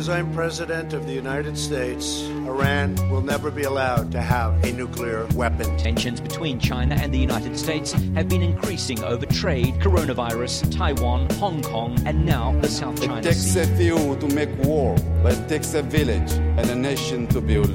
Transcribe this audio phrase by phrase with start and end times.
[0.00, 4.72] As I'm president of the United States, Iran will never be allowed to have a
[4.72, 5.76] nuclear weapon.
[5.76, 11.62] Tensions between China and the United States have been increasing over trade, coronavirus, Taiwan, Hong
[11.62, 13.28] Kong, and now the South China Sea.
[13.28, 13.60] It takes Sea.
[13.60, 17.68] a few to make war, but it takes a village and a nation to build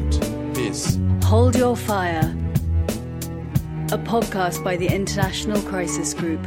[0.56, 0.98] peace.
[1.26, 2.36] Hold Your Fire,
[3.92, 6.44] a podcast by the International Crisis Group.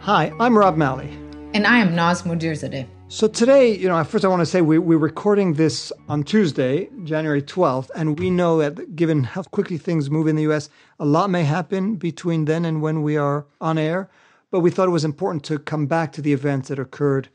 [0.00, 1.16] Hi, I'm Rob Malley.
[1.58, 2.86] And I am Naz Modirzadeh.
[3.08, 6.88] So today, you know, first I want to say we, we're recording this on Tuesday,
[7.02, 11.04] January 12th, and we know that given how quickly things move in the US, a
[11.04, 14.08] lot may happen between then and when we are on air.
[14.52, 17.28] But we thought it was important to come back to the events that occurred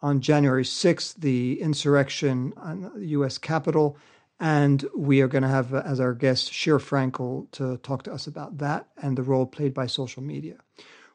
[0.00, 3.98] on January 6th, the insurrection on the US Capitol.
[4.40, 8.26] And we are going to have as our guest Sheera Frenkel to talk to us
[8.26, 10.56] about that and the role played by social media.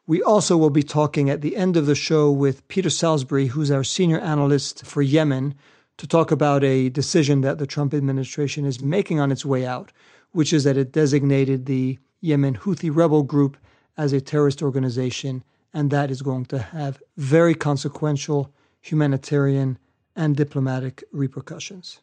[0.06, 3.70] We also will be talking at the end of the show with Peter Salisbury, who's
[3.70, 5.54] our senior analyst for Yemen,
[5.96, 9.92] to talk about a decision that the Trump administration is making on its way out,
[10.32, 13.56] which is that it designated the Yemen Houthi rebel group
[13.96, 19.78] as a terrorist organization, and that is going to have very consequential humanitarian
[20.16, 22.00] and diplomatic repercussions.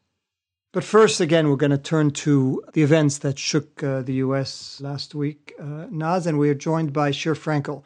[0.72, 4.80] But first, again, we're going to turn to the events that shook uh, the U.S.
[4.80, 5.54] last week.
[5.60, 7.82] Uh, Naz, and we are joined by Sheera Frenkel.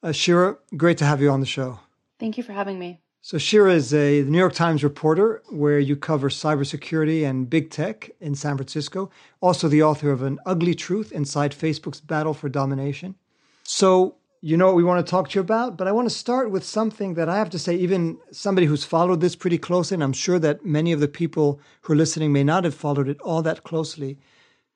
[0.00, 1.80] Uh, Sheera, great to have you on the show.
[2.20, 3.00] Thank you for having me.
[3.20, 8.10] So, Sheera is a New York Times reporter where you cover cybersecurity and big tech
[8.20, 9.10] in San Francisco.
[9.40, 13.16] Also, the author of An Ugly Truth Inside Facebook's Battle for Domination.
[13.64, 16.14] So, you know what we want to talk to you about, but I want to
[16.14, 19.94] start with something that I have to say, even somebody who's followed this pretty closely,
[19.94, 23.08] and I'm sure that many of the people who are listening may not have followed
[23.08, 24.18] it all that closely.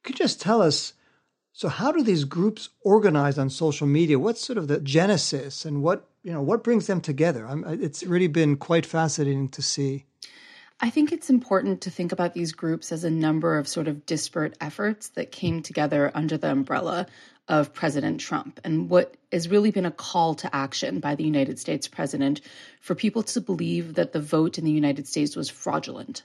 [0.03, 0.95] Could you just tell us
[1.53, 4.19] so how do these groups organize on social media?
[4.19, 7.47] What's sort of the genesis and what, you know, what brings them together?
[7.47, 10.07] I'm, it's really been quite fascinating to see.
[10.81, 14.07] I think it's important to think about these groups as a number of sort of
[14.07, 17.07] disparate efforts that came together under the umbrella
[17.49, 21.59] of President Trump and what has really been a call to action by the United
[21.59, 22.41] States president
[22.81, 26.23] for people to believe that the vote in the United States was fraudulent.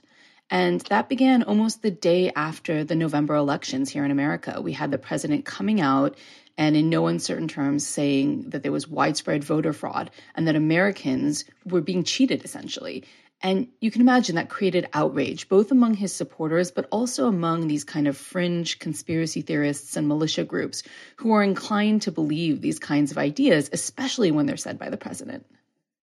[0.50, 4.60] And that began almost the day after the November elections here in America.
[4.60, 6.16] We had the president coming out
[6.56, 11.44] and in no uncertain terms saying that there was widespread voter fraud and that Americans
[11.64, 13.04] were being cheated essentially.
[13.44, 17.84] And you can imagine that created outrage, both among his supporters, but also among these
[17.84, 20.82] kind of fringe conspiracy theorists and militia groups
[21.16, 24.96] who are inclined to believe these kinds of ideas, especially when they're said by the
[24.96, 25.44] president.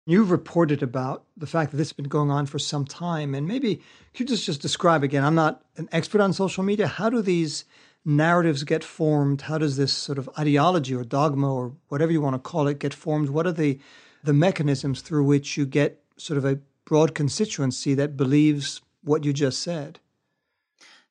[0.06, 3.34] You've reported about the fact that this has been going on for some time.
[3.34, 3.78] And maybe
[4.14, 5.24] could you just, just describe again?
[5.24, 6.88] I'm not an expert on social media.
[6.88, 7.64] How do these
[8.04, 9.44] narratives get formed?
[9.44, 12.80] How does this sort of ideology or dogma or whatever you want to call it
[12.80, 13.30] get formed?
[13.30, 13.80] What are the,
[14.26, 16.60] the mechanisms through which you get sort of a
[16.90, 20.00] broad constituency that believes what you just said?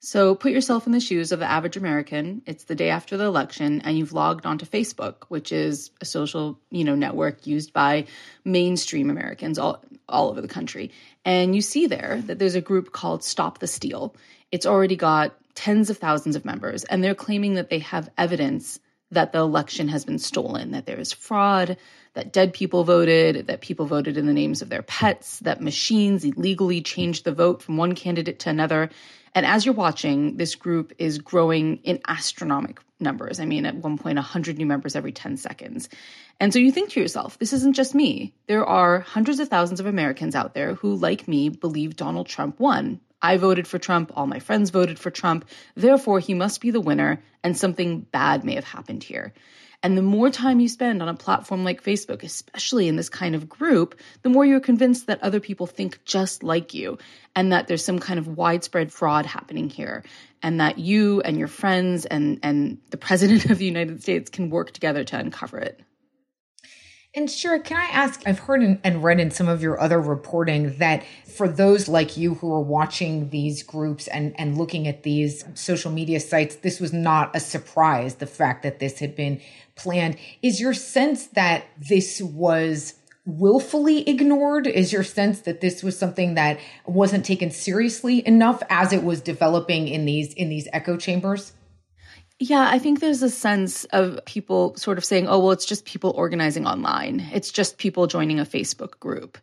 [0.01, 2.43] So put yourself in the shoes of the average American.
[2.47, 6.59] It's the day after the election and you've logged onto Facebook, which is a social,
[6.71, 8.07] you know, network used by
[8.45, 10.91] mainstream Americans all all over the country.
[11.25, 14.17] And you see there that there's a group called Stop the Steal.
[14.51, 18.81] It's already got tens of thousands of members and they're claiming that they have evidence
[19.13, 21.77] that the election has been stolen, that there is fraud,
[22.19, 26.25] that dead people voted, that people voted in the names of their pets, that machines
[26.25, 28.91] illegally changed the vote from one candidate to another.
[29.37, 33.39] And as you're watching, this group is growing in astronomical numbers.
[33.39, 35.89] I mean, at one point, 100 new members every 10 seconds.
[36.41, 38.35] And so you think to yourself, this isn't just me.
[38.49, 42.59] There are hundreds of thousands of Americans out there who, like me, believe Donald Trump
[42.59, 42.99] won.
[43.23, 44.11] I voted for Trump.
[44.17, 45.45] All my friends voted for Trump.
[45.77, 49.35] Therefore, he must be the winner, and something bad may have happened here.
[49.83, 53.37] And the more time you spend on a platform like Facebook, especially in this kind
[53.37, 56.99] of group, the more you're convinced that other people think just like you
[57.37, 60.03] and that there's some kind of widespread fraud happening here
[60.43, 64.51] and that you and your friends and, and the president of the United States can
[64.51, 65.81] work together to uncover it.
[67.15, 68.23] And sure, can I ask?
[68.27, 72.35] I've heard and read in some of your other reporting that for those like you
[72.35, 76.93] who are watching these groups and, and looking at these social media sites, this was
[76.93, 79.41] not a surprise, the fact that this had been
[79.75, 80.19] planned.
[80.43, 82.95] Is your sense that this was
[83.25, 84.67] willfully ignored?
[84.67, 89.23] Is your sense that this was something that wasn't taken seriously enough as it was
[89.23, 91.53] developing in these in these echo chambers?
[92.41, 95.85] Yeah, I think there's a sense of people sort of saying, oh, well, it's just
[95.85, 97.29] people organizing online.
[97.33, 99.39] It's just people joining a Facebook group.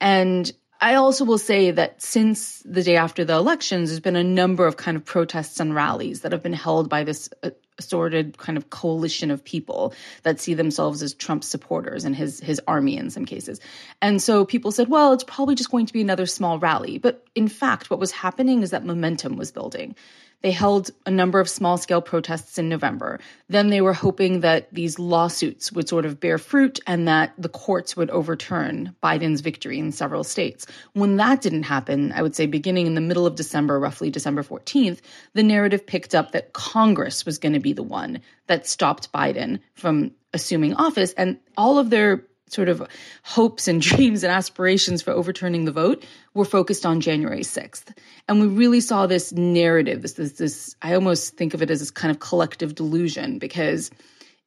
[0.00, 0.50] And
[0.80, 4.66] I also will say that since the day after the elections, there's been a number
[4.68, 8.56] of kind of protests and rallies that have been held by this uh, assorted kind
[8.56, 9.92] of coalition of people
[10.22, 13.60] that see themselves as Trump supporters and his his army in some cases.
[14.00, 16.98] And so people said, well, it's probably just going to be another small rally.
[16.98, 19.96] But in fact, what was happening is that momentum was building.
[20.40, 23.18] They held a number of small scale protests in November.
[23.48, 27.48] Then they were hoping that these lawsuits would sort of bear fruit and that the
[27.48, 30.66] courts would overturn Biden's victory in several states.
[30.92, 34.44] When that didn't happen, I would say beginning in the middle of December, roughly December
[34.44, 35.00] 14th,
[35.32, 39.58] the narrative picked up that Congress was going to be the one that stopped Biden
[39.74, 41.12] from assuming office.
[41.14, 42.86] And all of their sort of
[43.22, 46.04] hopes and dreams and aspirations for overturning the vote
[46.34, 47.96] were focused on January 6th.
[48.28, 51.80] And we really saw this narrative, this, this, this, I almost think of it as
[51.80, 53.90] this kind of collective delusion because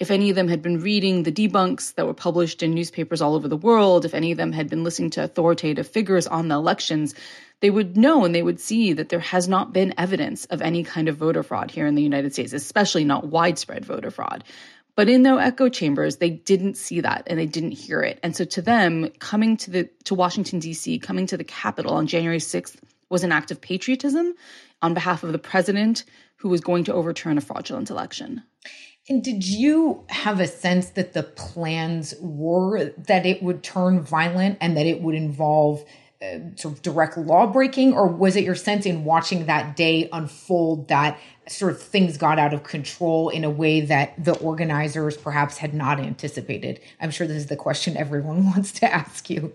[0.02, 3.36] if any of them had been reading the debunks that were published in newspapers all
[3.36, 6.56] over the world, if any of them had been listening to authoritative figures on the
[6.56, 7.14] elections,
[7.60, 10.84] they would know and they would see that there has not been evidence of any
[10.84, 14.44] kind of voter fraud here in the United States, especially not widespread voter fraud.
[14.96, 18.20] But in their echo chambers, they didn't see that and they didn't hear it.
[18.24, 22.08] And so to them, coming to the to Washington D.C., coming to the Capitol on
[22.08, 22.76] January 6th
[23.10, 24.34] was an act of patriotism
[24.82, 26.04] on behalf of the president
[26.38, 28.44] who was going to overturn a fraudulent election.
[29.10, 34.58] And did you have a sense that the plans were that it would turn violent
[34.62, 35.84] and that it would involve
[36.22, 40.08] uh, sort of direct law breaking, or was it your sense in watching that day
[40.14, 45.18] unfold that sort of things got out of control in a way that the organizers
[45.18, 46.80] perhaps had not anticipated?
[47.00, 49.54] I'm sure this is the question everyone wants to ask you.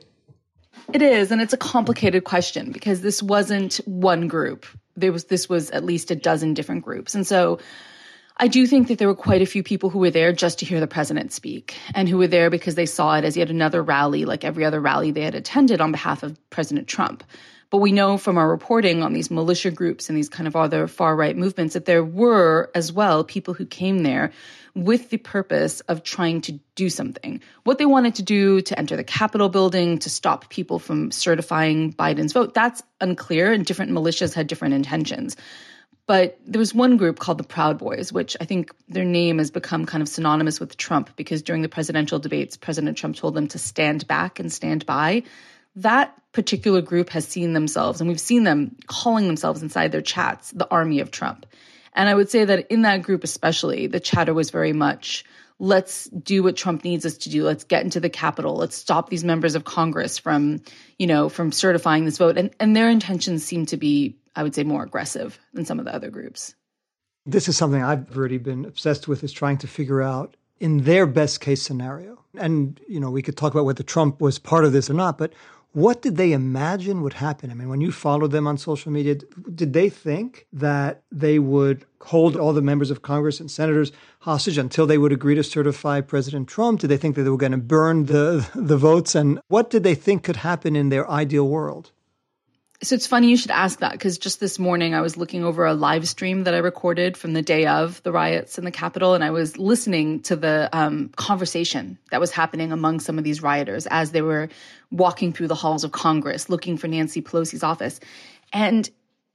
[0.93, 4.67] It is, and it's a complicated question because this wasn't one group.
[4.97, 7.59] There was this was at least a dozen different groups, and so
[8.39, 10.67] I do think that there were quite a few people who were there just to
[10.67, 13.83] hear the president speak and who were there because they saw it as yet another
[13.83, 17.25] rally like every other rally they had attended on behalf of President Trump.
[17.71, 20.87] But we know from our reporting on these militia groups and these kind of other
[20.87, 24.33] far right movements that there were as well people who came there
[24.75, 27.41] with the purpose of trying to do something.
[27.65, 31.95] What they wanted to do to enter the Capitol building, to stop people from certifying
[31.95, 35.37] Biden's vote, that's unclear, and different militias had different intentions.
[36.07, 39.51] But there was one group called the Proud Boys, which I think their name has
[39.51, 43.49] become kind of synonymous with Trump because during the presidential debates, President Trump told them
[43.49, 45.25] to stand back and stand by.
[45.75, 50.53] That particular group has seen themselves, and we've seen them calling themselves inside their chats
[50.53, 51.45] the army of Trump.
[51.93, 55.25] And I would say that in that group, especially, the chatter was very much
[55.59, 57.45] let's do what Trump needs us to do.
[57.45, 58.57] Let's get into the Capitol.
[58.57, 60.61] Let's stop these members of Congress from,
[60.99, 62.37] you know, from certifying this vote.
[62.37, 65.87] And and their intentions seem to be I would say, more aggressive than some of
[65.87, 66.55] the other groups.
[67.25, 71.07] This is something I've already been obsessed with is trying to figure out in their
[71.07, 72.23] best case scenario.
[72.39, 75.19] And, you know, we could talk about whether Trump was part of this or not,
[75.19, 75.33] but
[75.77, 77.51] what did they imagine would happen?
[77.51, 79.17] I mean, when you followed them on social media,
[79.55, 84.57] did they think that they would hold all the members of Congress and senators hostage
[84.57, 86.81] until they would agree to certify President Trump?
[86.81, 89.15] Did they think that they were going to burn the the votes?
[89.15, 91.93] And what did they think could happen in their ideal world?
[92.83, 95.65] So it's funny you should ask that because just this morning I was looking over
[95.65, 99.15] a live stream that I recorded from the day of the riots in the Capitol,
[99.15, 103.43] and I was listening to the um, conversation that was happening among some of these
[103.43, 104.51] rioters as they were
[104.91, 107.99] walking through the halls of Congress looking for Nancy Pelosi's office.
[108.53, 108.89] And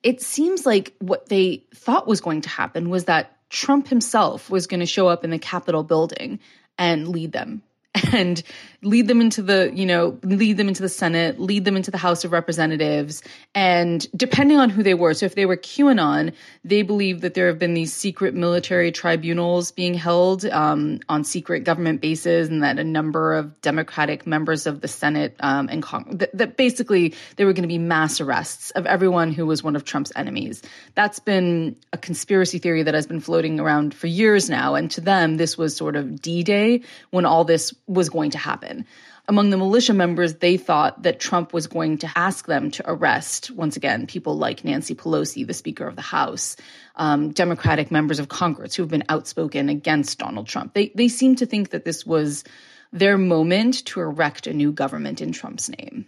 [0.04, 4.68] it seems like what they thought was going to happen was that Trump himself was
[4.68, 6.40] going to show up in the Capitol building
[6.78, 7.64] and lead them
[8.14, 8.42] and
[8.84, 11.98] lead them into the, you know, lead them into the Senate, lead them into the
[11.98, 13.22] House of Representatives.
[13.54, 17.48] And depending on who they were, so if they were QAnon, they believe that there
[17.48, 22.80] have been these secret military tribunals being held um, on secret government bases, and that
[22.80, 27.46] a number of Democratic members of the Senate um, and Congress, that, that basically there
[27.46, 30.62] were going to be mass arrests of everyone who was one of Trump's enemies.
[30.96, 34.76] That's been a conspiracy theory that has been floating around for years now.
[34.76, 36.82] And to them, this was sort of D Day
[37.12, 38.86] when all this was going to happen.
[39.28, 43.52] Among the militia members, they thought that Trump was going to ask them to arrest,
[43.52, 46.56] once again, people like Nancy Pelosi, the Speaker of the House,
[46.96, 50.74] um, Democratic members of Congress who have been outspoken against Donald Trump.
[50.74, 52.44] They, they seem to think that this was
[52.92, 56.06] their moment to erect a new government in Trump's name.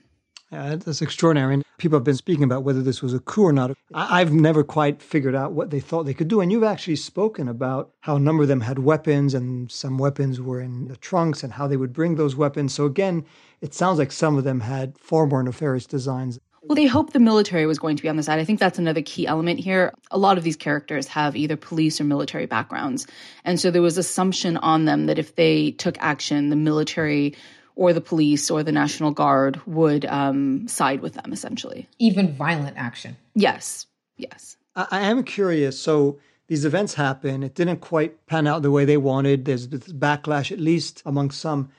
[0.54, 1.56] Yeah, that's extraordinary.
[1.56, 3.76] And people have been speaking about whether this was a coup or not.
[3.92, 6.42] I- have never quite figured out what they thought they could do.
[6.42, 10.40] And you've actually spoken about how a number of them had weapons and some weapons
[10.40, 12.72] were in the trunks and how they would bring those weapons.
[12.72, 13.26] So again,
[13.62, 16.40] it sounds like some of them had far more nefarious designs.
[16.62, 18.40] Well, they hoped the military was going to be on the side.
[18.40, 19.92] I think that's another key element here.
[20.12, 23.08] A lot of these characters have either police or military backgrounds.
[23.44, 27.36] And so there was assumption on them that if they took action, the military
[27.76, 31.88] or the police or the National Guard would um, side with them, essentially.
[32.00, 33.18] Even violent action.
[33.36, 33.88] Yes,
[34.18, 34.58] yes.
[34.76, 35.80] I, I am curious.
[35.80, 37.44] So these events happen.
[37.44, 39.46] It didn't quite pan out the way they wanted.
[39.46, 41.70] There's this backlash, at least among some.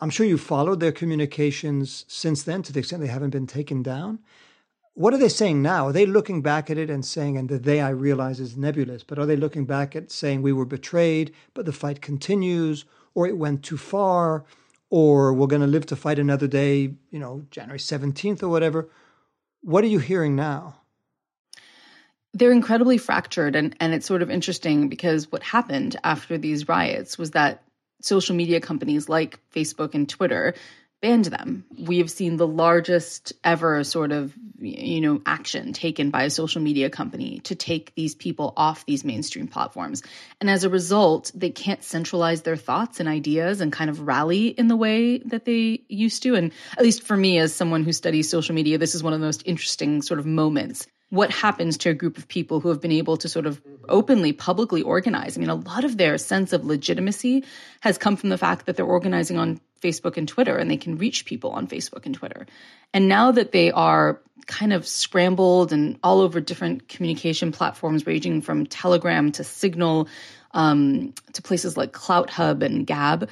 [0.00, 3.82] I'm sure you followed their communications since then to the extent they haven't been taken
[3.82, 4.20] down.
[4.94, 5.86] What are they saying now?
[5.86, 9.04] Are they looking back at it and saying, and the they I realize is nebulous,
[9.04, 13.28] but are they looking back at saying we were betrayed, but the fight continues, or
[13.28, 14.44] it went too far?
[14.90, 18.88] Or we're going to live to fight another day, you know, January 17th or whatever.
[19.62, 20.76] What are you hearing now?
[22.34, 23.56] They're incredibly fractured.
[23.56, 27.62] And, and it's sort of interesting because what happened after these riots was that
[28.00, 30.54] social media companies like Facebook and Twitter
[31.00, 31.64] banned them.
[31.78, 36.60] We have seen the largest ever sort of, you know, action taken by a social
[36.60, 40.02] media company to take these people off these mainstream platforms.
[40.40, 44.48] And as a result, they can't centralize their thoughts and ideas and kind of rally
[44.48, 46.34] in the way that they used to.
[46.34, 49.20] And at least for me, as someone who studies social media, this is one of
[49.20, 52.80] the most interesting sort of moments what happens to a group of people who have
[52.80, 55.36] been able to sort of openly, publicly organize.
[55.36, 57.44] I mean, a lot of their sense of legitimacy
[57.80, 60.96] has come from the fact that they're organizing on Facebook and Twitter and they can
[60.96, 62.46] reach people on Facebook and Twitter.
[62.92, 68.40] And now that they are kind of scrambled and all over different communication platforms, ranging
[68.40, 70.08] from Telegram to Signal
[70.52, 73.28] um, to places like CloutHub and Gab,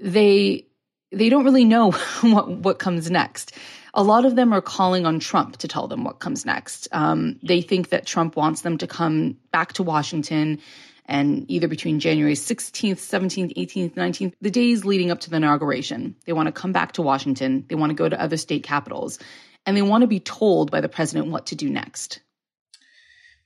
[0.00, 0.66] they
[1.12, 1.90] they don't really know
[2.22, 3.52] what what comes next.
[3.94, 6.86] A lot of them are calling on Trump to tell them what comes next.
[6.92, 10.60] Um, they think that Trump wants them to come back to Washington
[11.06, 16.16] and either between January 16th, 17th, 18th, 19th, the days leading up to the inauguration.
[16.24, 17.64] They want to come back to Washington.
[17.68, 19.18] They want to go to other state capitals.
[19.64, 22.20] And they want to be told by the president what to do next.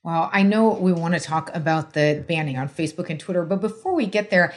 [0.02, 3.61] Well, I know we want to talk about the banning on Facebook and Twitter, but
[3.61, 4.55] before we get there,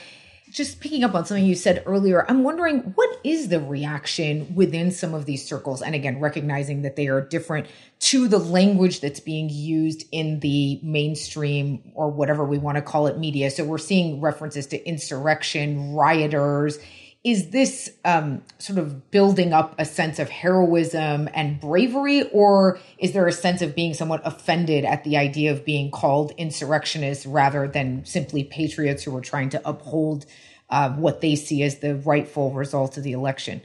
[0.53, 4.91] just picking up on something you said earlier, I'm wondering what is the reaction within
[4.91, 5.81] some of these circles?
[5.81, 7.65] And again, recognizing that they are different
[8.01, 13.07] to the language that's being used in the mainstream or whatever we want to call
[13.07, 13.49] it media.
[13.49, 16.77] So we're seeing references to insurrection, rioters,
[17.23, 23.13] is this um, sort of building up a sense of heroism and bravery, or is
[23.13, 27.67] there a sense of being somewhat offended at the idea of being called insurrectionists rather
[27.67, 30.25] than simply patriots who are trying to uphold
[30.69, 33.61] uh, what they see as the rightful result of the election?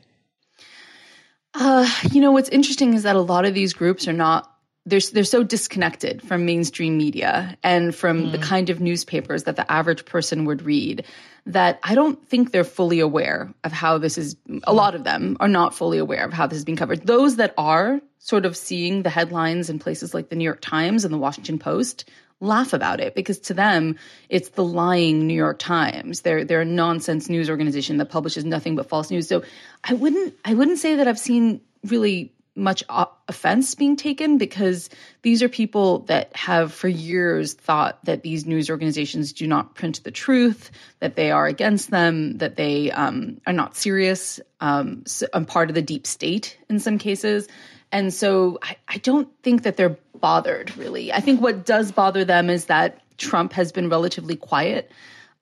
[1.55, 4.55] Uh, you know, what's interesting is that a lot of these groups are not
[4.89, 8.33] they're they're so disconnected from mainstream media and from mm.
[8.33, 11.05] the kind of newspapers that the average person would read
[11.49, 15.37] that I don't think they're fully aware of how this is a lot of them
[15.41, 18.57] are not fully aware of how this is being covered those that are sort of
[18.57, 22.09] seeing the headlines in places like the New York Times and the Washington Post
[22.41, 23.97] laugh about it because to them
[24.29, 26.21] it's the lying New York Times.
[26.21, 29.27] They're they're a nonsense news organization that publishes nothing but false news.
[29.27, 29.43] So
[29.83, 34.91] I wouldn't I wouldn't say that I've seen really much offense being taken because
[35.23, 40.03] these are people that have for years thought that these news organizations do not print
[40.05, 45.27] the truth, that they are against them, that they um, are not serious, um, so,
[45.47, 47.49] part of the deep state in some cases.
[47.93, 51.13] And so I, I don't think that they're bothered really.
[51.13, 54.91] I think what does bother them is that Trump has been relatively quiet.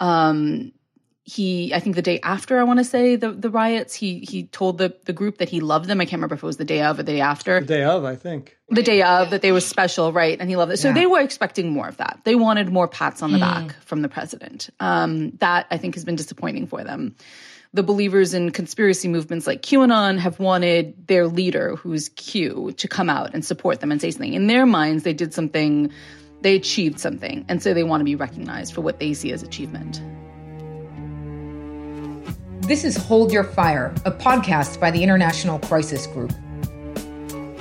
[0.00, 0.72] Um,
[1.26, 4.44] he i think the day after i want to say the, the riots he he
[4.44, 6.00] told the, the group that he loved them.
[6.00, 7.60] I can't remember if it was the day of or the day after.
[7.60, 8.56] The day of i think.
[8.68, 10.76] The day of that they were special right and he loved it.
[10.78, 10.94] So yeah.
[10.94, 12.20] they were expecting more of that.
[12.24, 13.40] They wanted more pats on the mm.
[13.40, 14.70] back from the president.
[14.78, 17.16] Um, that i think has been disappointing for them.
[17.74, 23.10] The believers in conspiracy movements like qanon have wanted their leader who's q to come
[23.10, 24.34] out and support them and say something.
[24.34, 25.90] In their minds they did something
[26.42, 29.42] they achieved something and so they want to be recognized for what they see as
[29.42, 30.00] achievement
[32.62, 36.32] this is Hold Your Fire, a podcast by the International Crisis Group.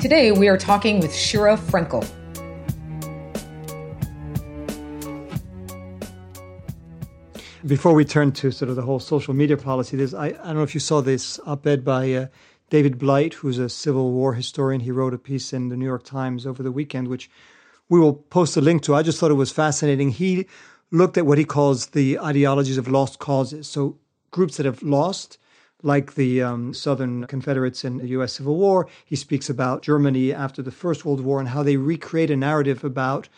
[0.02, 2.04] Today, we are talking with Sheera Frenkel.
[7.66, 10.56] Before we turn to sort of the whole social media policy, this I, I don't
[10.56, 12.28] know if you saw this op ed by uh,
[12.70, 14.82] David Blight, who's a Civil War historian.
[14.82, 17.30] He wrote a piece in the New York Times over the weekend, which
[17.90, 18.96] we will post a link to.
[18.96, 20.10] I just thought it was fascinating.
[20.10, 20.48] He
[20.92, 23.68] looked at what he calls the ideologies of lost causes.
[23.68, 23.98] So
[24.36, 25.38] groups that have lost,
[25.82, 28.34] like the um, Southern Confederates in the U.S.
[28.34, 28.86] Civil War.
[29.06, 32.84] He speaks about Germany after the First World War and how they recreate a narrative
[32.84, 33.30] about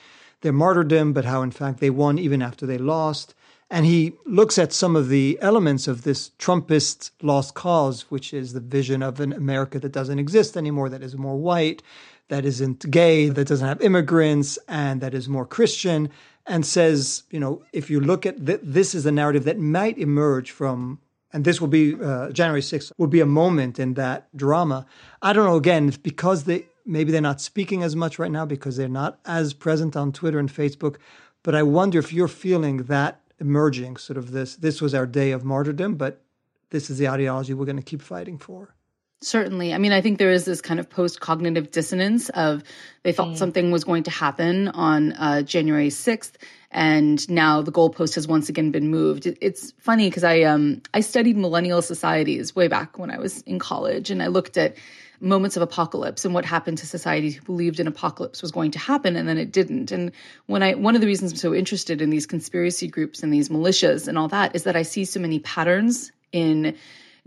[0.42, 3.36] their martyrdom, but how in fact they won even after they lost.
[3.70, 8.54] And he looks at some of the elements of this Trumpist lost cause, which is
[8.54, 11.84] the vision of an America that doesn't exist anymore, that is more white,
[12.30, 16.10] that isn't gay, that doesn't have immigrants, and that is more Christian
[16.48, 19.98] and says, you know, if you look at th- this is a narrative that might
[19.98, 21.00] emerge from,
[21.34, 24.86] and this will be uh, January 6th, will be a moment in that drama.
[25.22, 28.77] I don't know, again, because they maybe they're not speaking as much right now because
[28.77, 30.96] they're not as present on Twitter and Facebook.
[31.44, 35.32] But I wonder if you're feeling that emerging, sort of this, this was our day
[35.32, 36.24] of martyrdom, but
[36.70, 38.74] this is the ideology we're going to keep fighting for.
[39.22, 39.74] Certainly.
[39.74, 42.64] I mean, I think there is this kind of post cognitive dissonance of
[43.02, 43.38] they thought mm.
[43.38, 46.34] something was going to happen on uh, January 6th,
[46.70, 49.26] and now the goalpost has once again been moved.
[49.42, 53.58] It's funny because I um I studied millennial societies way back when I was in
[53.58, 54.78] college, and I looked at
[55.20, 58.78] moments of apocalypse and what happened to societies who believed an apocalypse was going to
[58.78, 59.92] happen and then it didn't.
[59.92, 60.12] And
[60.46, 63.50] when I one of the reasons I'm so interested in these conspiracy groups and these
[63.50, 66.76] militias and all that is that I see so many patterns in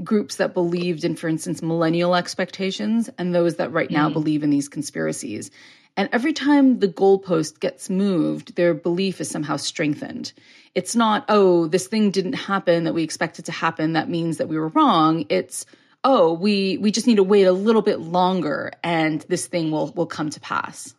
[0.02, 4.12] groups that believed in, for instance, millennial expectations and those that right now mm.
[4.12, 5.50] believe in these conspiracies.
[5.96, 10.32] And every time the goalpost gets moved, their belief is somehow strengthened.
[10.74, 13.94] It's not, oh, this thing didn't happen that we expected to happen.
[13.94, 15.26] That means that we were wrong.
[15.28, 15.66] It's,
[16.04, 19.88] oh, we, we just need to wait a little bit longer and this thing will,
[19.92, 20.94] will come to pass.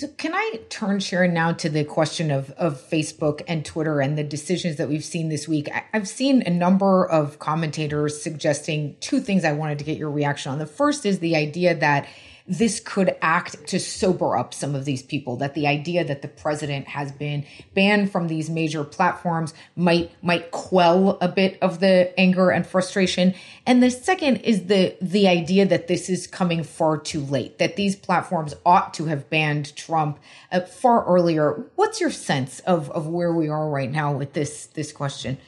[0.00, 4.16] So can I turn Sheera now to the question of, of Facebook and Twitter and
[4.16, 5.68] the decisions that we've seen this week?
[5.70, 10.10] I, I've seen a number of commentators suggesting two things I wanted to get your
[10.10, 10.58] reaction on.
[10.58, 12.08] The first is the idea that
[12.50, 16.28] this could act to sober up some of these people that the idea that the
[16.28, 22.12] president has been banned from these major platforms might might quell a bit of the
[22.18, 23.34] anger and frustration.
[23.66, 27.76] And the second is the the idea that this is coming far too late that
[27.76, 30.18] these platforms ought to have banned Trump
[30.50, 31.64] uh, far earlier.
[31.76, 35.38] What's your sense of of where we are right now with this this question?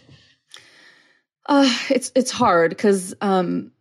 [1.47, 3.72] Uh, it's it's hard because um,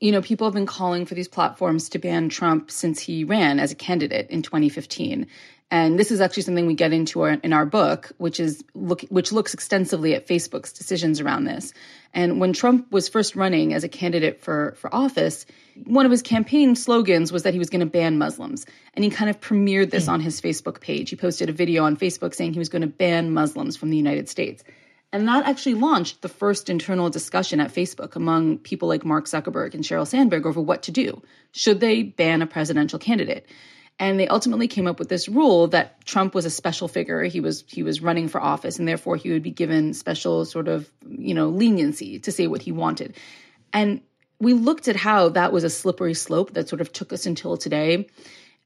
[0.00, 3.60] you know, people have been calling for these platforms to ban Trump since he ran
[3.60, 5.26] as a candidate in 2015.
[5.72, 9.02] And this is actually something we get into our, in our book, which is look,
[9.02, 11.72] which looks extensively at Facebook's decisions around this.
[12.12, 15.46] And when Trump was first running as a candidate for, for office,
[15.84, 18.66] one of his campaign slogans was that he was going to ban Muslims.
[18.94, 20.12] And he kind of premiered this mm.
[20.12, 21.10] on his Facebook page.
[21.10, 23.96] He posted a video on Facebook saying he was going to ban Muslims from the
[23.96, 24.64] United States.
[25.12, 29.74] And that actually launched the first internal discussion at Facebook among people like Mark Zuckerberg
[29.74, 31.20] and Sheryl Sandberg over what to do.
[31.52, 33.46] Should they ban a presidential candidate?
[33.98, 37.24] And they ultimately came up with this rule that Trump was a special figure.
[37.24, 40.68] He was he was running for office, and therefore he would be given special sort
[40.68, 43.16] of you know leniency to say what he wanted.
[43.74, 44.00] And
[44.38, 47.58] we looked at how that was a slippery slope that sort of took us until
[47.58, 48.08] today.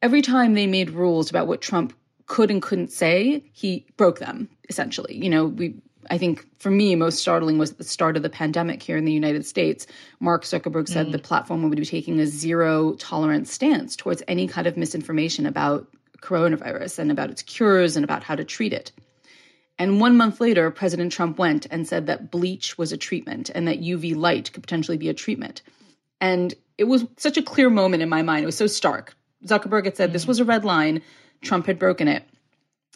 [0.00, 1.94] Every time they made rules about what Trump
[2.26, 5.16] could and couldn't say, he broke them essentially.
[5.16, 5.74] You know, we
[6.10, 9.12] I think for me, most startling was the start of the pandemic here in the
[9.12, 9.86] United States.
[10.20, 11.12] Mark Zuckerberg said mm.
[11.12, 15.88] the platform would be taking a zero tolerance stance towards any kind of misinformation about
[16.20, 18.92] coronavirus and about its cures and about how to treat it.
[19.78, 23.66] And one month later, President Trump went and said that bleach was a treatment and
[23.68, 25.62] that UV light could potentially be a treatment.
[26.20, 28.44] And it was such a clear moment in my mind.
[28.44, 29.14] It was so stark.
[29.44, 30.12] Zuckerberg had said mm.
[30.12, 31.02] this was a red line,
[31.42, 32.24] Trump had broken it.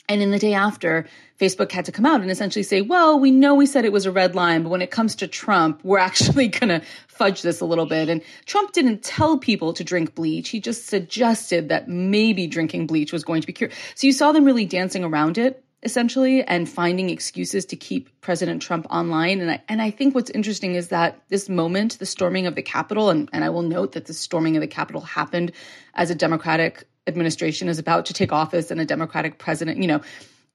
[0.08, 1.06] And in the day after,
[1.38, 4.06] Facebook had to come out and essentially say, well, we know we said it was
[4.06, 7.60] a red line, but when it comes to Trump, we're actually going to fudge this
[7.60, 8.08] a little bit.
[8.08, 10.48] And Trump didn't tell people to drink bleach.
[10.48, 13.72] He just suggested that maybe drinking bleach was going to be cured.
[13.94, 15.62] So you saw them really dancing around it.
[15.84, 19.40] essentially and finding excuses to keep President Trump online.
[19.40, 22.62] And I, and I think what's interesting is that this moment, the storming of the
[22.62, 25.52] Capitol, and, and I will note that the storming of the Capitol happened
[25.94, 30.00] as a Democratic administration is about to take office and a Democratic president, you know,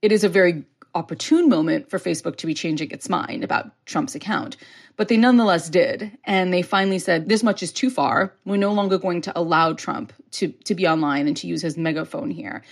[0.01, 0.63] it is a very
[0.95, 4.55] opportune moment for Facebook to be changing its mind about Trump's account.
[4.95, 6.15] But they nonetheless did.
[6.23, 8.33] And they finally said, this much is too far.
[8.45, 11.77] We're no longer going to allow Trump to, to be online and to use his
[11.77, 12.63] megaphone here.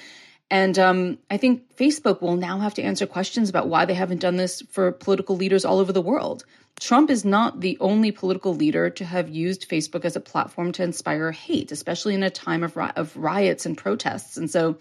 [0.52, 4.20] And um, I think Facebook will now have to answer questions about why they haven't
[4.20, 6.44] done this for political leaders all over the world.
[6.78, 10.84] Trump is not the only political leader to have used Facebook as a platform to
[10.84, 14.36] inspire hate, especially in a time of, ri- of riots and protests.
[14.36, 14.78] And so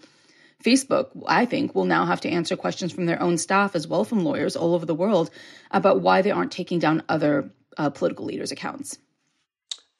[0.61, 4.03] Facebook, I think, will now have to answer questions from their own staff as well
[4.03, 5.29] from lawyers all over the world
[5.71, 8.97] about why they aren't taking down other uh, political leaders' accounts.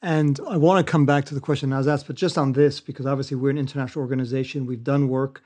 [0.02, 2.52] And I want to come back to the question I was asked, but just on
[2.52, 5.42] this, because obviously we're an international organization, we've done work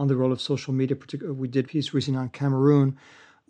[0.00, 0.96] on the role of social media.
[0.96, 2.96] Particularly, uh, we did a piece recently on Cameroon.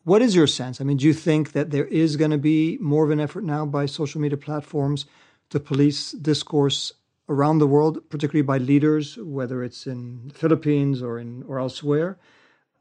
[0.03, 0.81] What is your sense?
[0.81, 3.45] I mean, do you think that there is going to be more of an effort
[3.45, 5.07] now by social media platforms
[5.51, 6.93] to police discourse
[7.29, 12.19] around the world, particularly by leaders, whether it's in the Philippines or in or elsewhere,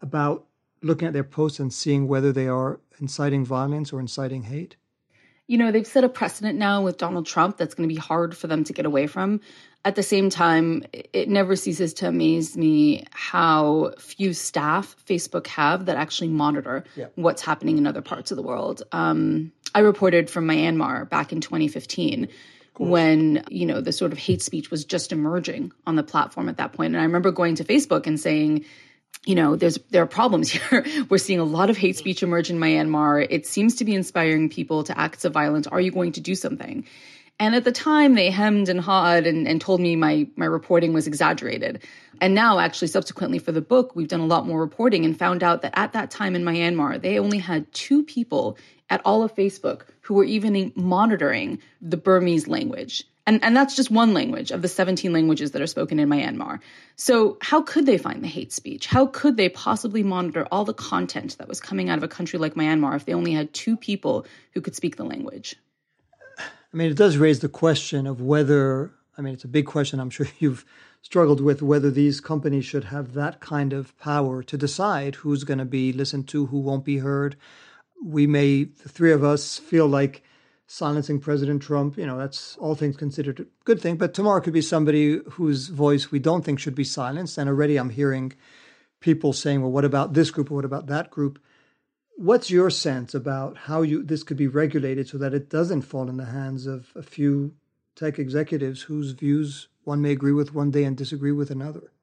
[0.01, 0.47] about
[0.81, 4.75] looking at their posts and seeing whether they are inciting violence or inciting hate?
[5.45, 8.35] You know, they've set a precedent now with Donald Trump that's going to be hard
[8.35, 9.41] for them to get away from.
[9.85, 15.85] At the same time, it never ceases to amaze me how few staff Facebook have
[15.85, 17.05] that actually monitor yeah.
[17.15, 18.83] what's happening in other parts of the world.
[18.91, 22.27] Um, I reported from Myanmar back in 2015
[22.79, 26.57] when you know the sort of hate speech was just emerging on the platform at
[26.57, 26.93] that point.
[26.93, 28.63] And i remember going to facebook and saying
[29.25, 30.85] you know there's there are problems here.
[31.09, 33.25] We're seeing a lot of hate speech emerge in myanmar.
[33.29, 36.35] It seems to be inspiring people to acts of violence are you going to do
[36.35, 36.85] something
[37.39, 40.91] and at the time, they hemmed and hawed and, and told me my, my reporting
[40.91, 41.83] was exaggerated.
[42.19, 45.41] And now, actually, subsequently for the book, we've done a lot more reporting and found
[45.41, 48.57] out that at that time in Myanmar, they only had two people
[48.89, 53.05] at all of Facebook who were even monitoring the Burmese language.
[53.25, 56.59] And, and that's just one language of the 17 languages that are spoken in Myanmar.
[56.95, 58.87] So, how could they find the hate speech?
[58.87, 62.39] How could they possibly monitor all the content that was coming out of a country
[62.39, 65.55] like Myanmar if they only had two people who could speak the language?
[66.73, 69.99] I mean, it does raise the question of whether, I mean, it's a big question
[69.99, 70.65] I'm sure you've
[71.01, 75.59] struggled with, whether these companies should have that kind of power to decide who's going
[75.59, 77.35] to be listened to, who won't be heard.
[78.03, 80.23] We may, the three of us, feel like
[80.67, 83.97] silencing President Trump, you know, that's all things considered a good thing.
[83.97, 87.37] But tomorrow could be somebody whose voice we don't think should be silenced.
[87.37, 88.33] And already I'm hearing
[88.99, 91.39] people saying, well, what about this group or what about that group?
[92.19, 96.09] What's your sense about how you this could be regulated so that it doesn't fall
[96.09, 97.53] in the hands of a few
[97.95, 101.93] tech executives whose views one may agree with one day and disagree with another?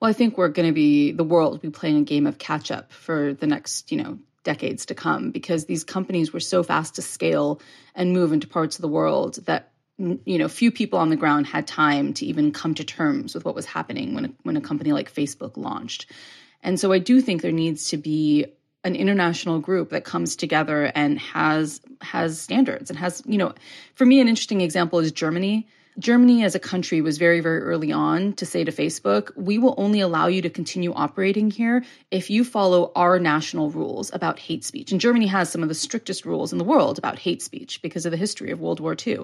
[0.00, 2.38] Well, I think we're going to be the world will be playing a game of
[2.38, 6.62] catch up for the next, you know, decades to come because these companies were so
[6.62, 7.60] fast to scale
[7.94, 11.46] and move into parts of the world that you know few people on the ground
[11.46, 14.62] had time to even come to terms with what was happening when a, when a
[14.62, 16.06] company like Facebook launched.
[16.62, 18.46] And so I do think there needs to be
[18.88, 23.52] an international group that comes together and has has standards and has you know
[23.94, 25.68] for me an interesting example is Germany.
[25.98, 29.74] Germany as a country was very very early on to say to Facebook we will
[29.76, 34.64] only allow you to continue operating here if you follow our national rules about hate
[34.64, 34.90] speech.
[34.90, 38.06] And Germany has some of the strictest rules in the world about hate speech because
[38.06, 39.20] of the history of World War II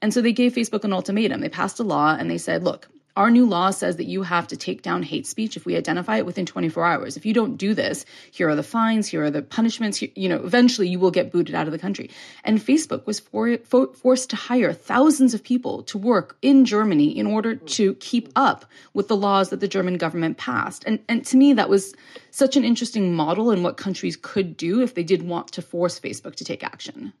[0.00, 1.40] and so they gave Facebook an ultimatum.
[1.40, 4.46] They passed a law and they said look our new law says that you have
[4.46, 7.16] to take down hate speech if we identify it within 24 hours.
[7.16, 10.00] If you don't do this, here are the fines, here are the punishments.
[10.00, 12.10] You know, eventually you will get booted out of the country.
[12.44, 17.18] And Facebook was for, for, forced to hire thousands of people to work in Germany
[17.18, 20.84] in order to keep up with the laws that the German government passed.
[20.86, 21.96] And, and to me, that was
[22.30, 25.98] such an interesting model in what countries could do if they did want to force
[25.98, 27.12] Facebook to take action.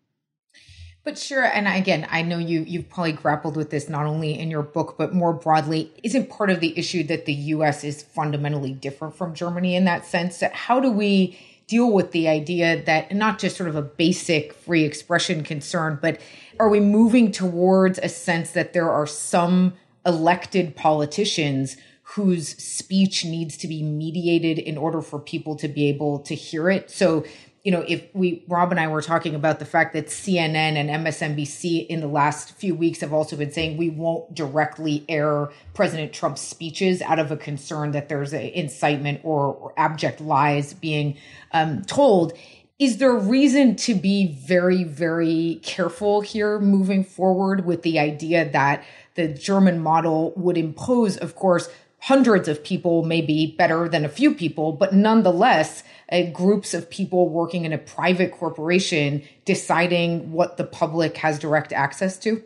[1.08, 4.50] But sure, and again, I know you you've probably grappled with this not only in
[4.50, 5.90] your book but more broadly.
[6.02, 7.82] Isn't part of the issue that the U.S.
[7.82, 10.42] is fundamentally different from Germany in that sense?
[10.52, 14.84] How do we deal with the idea that not just sort of a basic free
[14.84, 16.20] expression concern, but
[16.60, 19.72] are we moving towards a sense that there are some
[20.04, 26.18] elected politicians whose speech needs to be mediated in order for people to be able
[26.18, 26.90] to hear it?
[26.90, 27.24] So
[27.68, 30.88] you know, if we, Rob and I were talking about the fact that CNN and
[30.88, 36.14] MSNBC in the last few weeks have also been saying we won't directly air President
[36.14, 41.18] Trump's speeches out of a concern that there's incitement or, or abject lies being
[41.52, 42.32] um, told.
[42.78, 48.82] Is there reason to be very, very careful here moving forward with the idea that
[49.14, 51.68] the German model would impose, of course,
[52.00, 57.28] hundreds of people maybe better than a few people, but nonetheless, uh, groups of people
[57.28, 62.42] working in a private corporation deciding what the public has direct access to?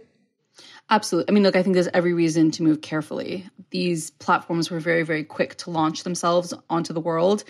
[0.90, 1.30] Absolutely.
[1.30, 3.48] I mean, look, I think there's every reason to move carefully.
[3.70, 7.44] These platforms were very, very quick to launch themselves onto the world.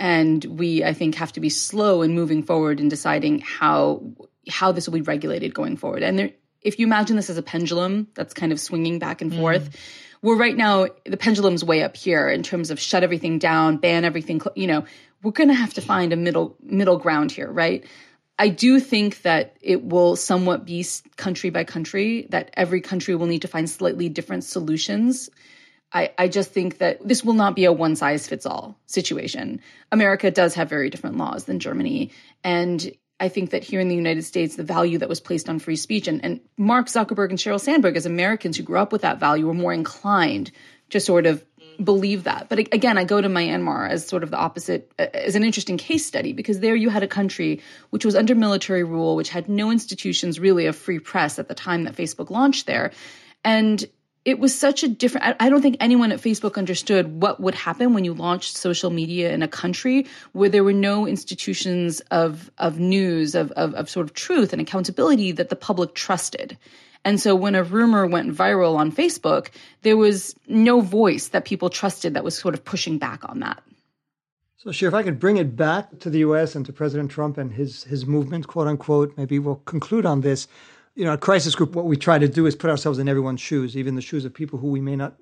[0.00, 4.02] And we, I think, have to be slow in moving forward and deciding how
[4.48, 6.02] how this will be regulated going forward.
[6.02, 6.30] And there,
[6.62, 9.36] if you imagine this as a pendulum that's kind of swinging back and mm.
[9.36, 9.76] forth,
[10.22, 14.04] we're right now the pendulum's way up here in terms of shut everything down, ban
[14.04, 14.40] everything.
[14.56, 14.84] You know,
[15.22, 17.84] we're going to have to find a middle middle ground here, right?
[18.38, 23.26] I do think that it will somewhat be country by country, that every country will
[23.26, 25.28] need to find slightly different solutions.
[25.92, 29.60] I, I just think that this will not be a one size fits all situation.
[29.90, 32.12] America does have very different laws than Germany.
[32.44, 35.58] And I think that here in the United States, the value that was placed on
[35.58, 39.02] free speech and, and Mark Zuckerberg and Sheryl Sandberg, as Americans who grew up with
[39.02, 40.52] that value, were more inclined
[40.90, 41.44] to sort of
[41.82, 42.48] believe that.
[42.48, 46.04] But again, I go to Myanmar as sort of the opposite, as an interesting case
[46.04, 47.60] study, because there you had a country
[47.90, 51.54] which was under military rule, which had no institutions really of free press at the
[51.54, 52.92] time that Facebook launched there.
[53.44, 53.84] And
[54.24, 57.94] it was such a different I, don't think anyone at facebook understood what would happen
[57.94, 62.78] when you launched social media in a country where there were no institutions of of
[62.78, 66.58] news of, of, of sort of truth and accountability that the public trusted
[67.08, 69.48] and so when a rumor went viral on Facebook,
[69.80, 73.62] there was no voice that people trusted that was sort of pushing back on that.
[74.58, 77.38] So, Shir, if I could bring it back to the US and to President Trump
[77.38, 80.48] and his, his movement, quote unquote, maybe we'll conclude on this.
[80.96, 83.40] You know, at Crisis Group, what we try to do is put ourselves in everyone's
[83.40, 85.14] shoes, even the shoes of people who we may not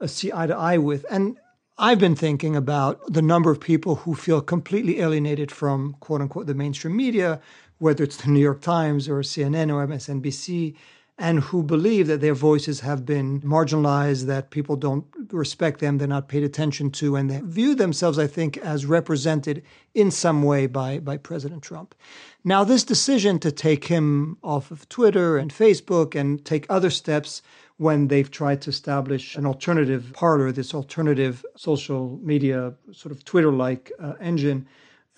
[0.00, 1.04] uh, see eye to eye with.
[1.10, 1.38] And
[1.76, 6.46] I've been thinking about the number of people who feel completely alienated from, quote unquote,
[6.46, 7.40] the mainstream media,
[7.78, 10.76] whether it's the New York Times or CNN or MSNBC,
[11.20, 16.08] and who believe that their voices have been marginalized, that people don't respect them, they're
[16.08, 19.62] not paid attention to, and they view themselves, I think, as represented
[19.94, 21.94] in some way by, by President Trump.
[22.42, 27.42] Now, this decision to take him off of Twitter and Facebook and take other steps
[27.76, 33.52] when they've tried to establish an alternative Parler, this alternative social media, sort of Twitter
[33.52, 34.66] like uh, engine,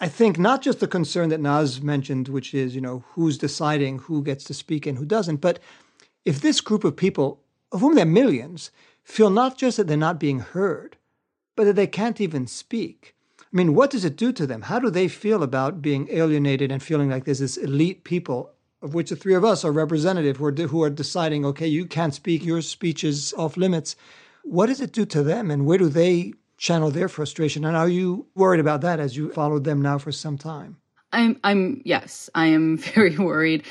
[0.00, 4.00] I think not just the concern that Naz mentioned, which is, you know, who's deciding
[4.00, 5.60] who gets to speak and who doesn't, but
[6.24, 8.70] if this group of people, of whom there are millions,
[9.02, 10.96] feel not just that they're not being heard,
[11.56, 13.14] but that they can't even speak.
[13.40, 14.62] I mean, what does it do to them?
[14.62, 18.94] How do they feel about being alienated and feeling like there's this elite people, of
[18.94, 22.14] which the three of us are representative, who are, who are deciding, okay, you can't
[22.14, 23.96] speak, your speech is off limits.
[24.44, 26.32] What does it do to them, and where do they
[26.62, 27.64] channel their frustration.
[27.64, 30.76] And are you worried about that as you followed them now for some time?
[31.12, 33.64] I'm I'm yes, I am very worried.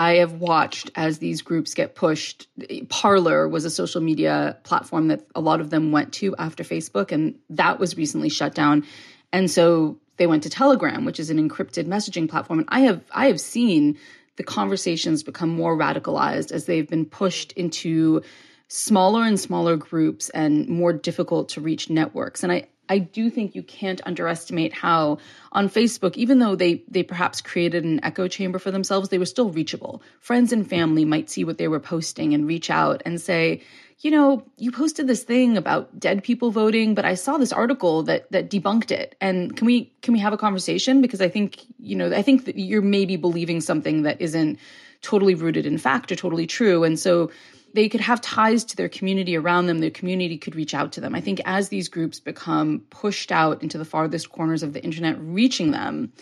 [0.00, 2.48] I have watched as these groups get pushed.
[2.88, 7.12] Parler was a social media platform that a lot of them went to after Facebook,
[7.12, 8.86] and that was recently shut down.
[9.30, 12.60] And so they went to Telegram, which is an encrypted messaging platform.
[12.60, 13.98] And I have I have seen
[14.36, 18.22] the conversations become more radicalized as they've been pushed into
[18.68, 22.42] smaller and smaller groups and more difficult to reach networks.
[22.42, 25.18] And I, I do think you can't underestimate how
[25.52, 29.26] on Facebook, even though they they perhaps created an echo chamber for themselves, they were
[29.26, 30.02] still reachable.
[30.18, 33.62] Friends and family might see what they were posting and reach out and say,
[34.00, 38.02] you know, you posted this thing about dead people voting, but I saw this article
[38.04, 39.14] that that debunked it.
[39.20, 41.00] And can we can we have a conversation?
[41.00, 44.58] Because I think, you know, I think that you're maybe believing something that isn't
[45.00, 46.82] totally rooted in fact or totally true.
[46.82, 47.30] And so
[47.72, 49.78] they could have ties to their community around them.
[49.78, 51.14] Their community could reach out to them.
[51.14, 55.16] I think as these groups become pushed out into the farthest corners of the internet,
[55.20, 56.12] reaching them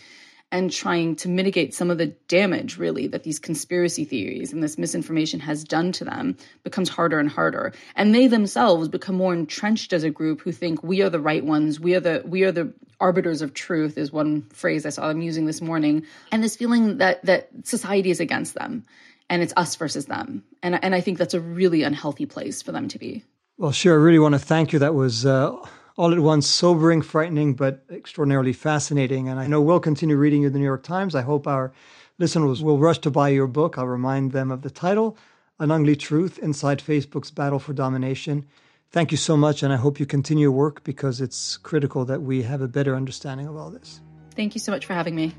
[0.51, 4.79] and trying to mitigate some of the damage, really, that these conspiracy theories and this
[4.79, 7.73] misinformation has done to them becomes harder and harder.
[7.97, 11.45] And they themselves become more entrenched as a group who think we are the right
[11.45, 11.79] ones.
[11.79, 15.21] We are the we are the arbiters of truth is one phrase I saw them
[15.21, 16.05] using this morning.
[16.33, 18.85] And this feeling that that society is against them
[19.31, 20.43] and it's us versus them.
[20.63, 23.25] And, and I think that's a really unhealthy place for them to be.
[23.57, 23.95] Well, sure.
[23.95, 24.79] I really want to thank you.
[24.79, 25.57] That was uh,
[25.97, 29.29] all at once sobering, frightening, but extraordinarily fascinating.
[29.29, 31.15] And I know we'll continue reading you the New York Times.
[31.15, 31.73] I hope our
[32.19, 33.77] listeners will rush to buy your book.
[33.77, 35.17] I'll remind them of the title
[35.59, 38.47] An Ugly Truth Inside Facebook's Battle for Domination.
[38.91, 39.63] Thank you so much.
[39.63, 42.95] And I hope you continue your work because it's critical that we have a better
[42.95, 44.01] understanding of all this.
[44.35, 45.35] Thank you so much for having me.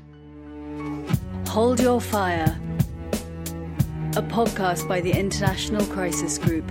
[1.46, 2.60] Hold Your Fire
[4.16, 6.68] a podcast by the International Crisis Group.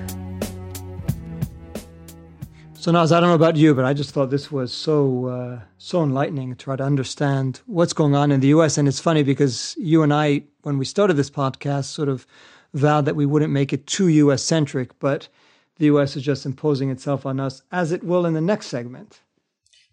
[2.73, 5.59] So, Naz, I don't know about you, but I just thought this was so uh,
[5.77, 8.77] so enlightening to try to understand what's going on in the U.S.
[8.77, 12.27] And it's funny because you and I, when we started this podcast, sort of
[12.73, 14.43] vowed that we wouldn't make it too U.S.
[14.43, 15.29] centric, but
[15.77, 19.21] the US is just imposing itself on us, as it will in the next segment.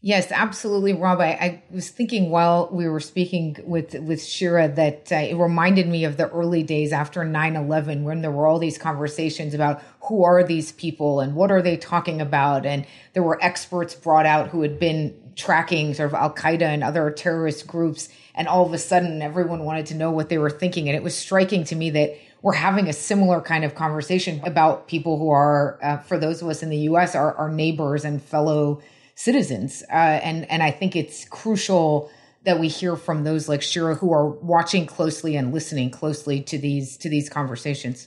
[0.07, 1.21] Yes, absolutely, Rob.
[1.21, 5.89] I, I, was thinking while we were speaking with with Sheera that uh, it reminded
[5.89, 10.23] me of the early days after 9-11 when there were all these conversations about who
[10.23, 14.51] are these people and what are they talking about, and there were experts brought out
[14.51, 18.73] who had been tracking sort of Al Qaeda and other terrorist groups, and all of
[18.73, 21.75] a sudden everyone wanted to know what they were thinking, and it was striking to
[21.75, 26.17] me that we're having a similar kind of conversation about people who are, uh, for
[26.17, 28.81] those of us in the U.S., our, our neighbors and fellow
[29.17, 29.83] citizens.
[29.91, 32.09] Uh, and and I think it's crucial
[32.45, 36.57] that we hear from those like Sheera who are watching closely and listening closely to
[36.57, 38.07] these to these conversations.